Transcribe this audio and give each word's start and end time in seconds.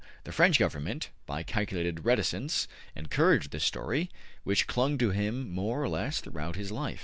The 0.23 0.31
French 0.31 0.57
Government, 0.57 1.11
by 1.27 1.43
calculated 1.43 2.05
reticence, 2.05 2.67
encouraged 2.95 3.51
this 3.51 3.65
story, 3.65 4.09
which 4.43 4.65
clung 4.65 4.97
to 4.97 5.11
him 5.11 5.51
more 5.51 5.79
or 5.79 5.87
less 5.89 6.21
throughout 6.21 6.55
his 6.55 6.71
life. 6.71 6.99